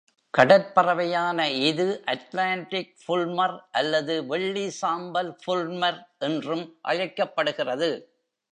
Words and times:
கடற்பறவையான 0.33 1.37
இது 1.67 1.85
அண்டார்டிக் 2.13 2.95
ஃபுல்மர் 3.01 3.55
அல்லது 3.71 4.15
வெள்ளி-சாம்பல் 4.31 5.31
ஃபுல்மர் 5.43 5.99
என்றும் 6.21 6.65
அழைக்கப்படுகிறது.. 6.83 7.91